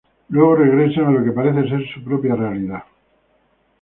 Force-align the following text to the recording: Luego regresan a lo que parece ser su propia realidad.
Luego 0.29 0.55
regresan 0.55 1.05
a 1.05 1.11
lo 1.11 1.23
que 1.23 1.31
parece 1.31 1.69
ser 1.69 1.87
su 1.93 2.03
propia 2.03 2.33
realidad. 2.35 2.83